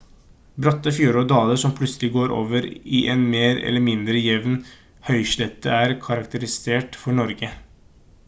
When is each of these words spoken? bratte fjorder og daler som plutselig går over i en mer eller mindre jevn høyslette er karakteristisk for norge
bratte 0.65 0.91
fjorder 0.99 1.17
og 1.19 1.25
daler 1.31 1.59
som 1.63 1.73
plutselig 1.79 2.07
går 2.15 2.31
over 2.37 2.67
i 2.99 3.01
en 3.15 3.27
mer 3.35 3.61
eller 3.71 3.85
mindre 3.89 4.23
jevn 4.27 4.57
høyslette 5.09 5.75
er 5.83 5.93
karakteristisk 6.07 6.97
for 7.03 7.21
norge 7.21 7.51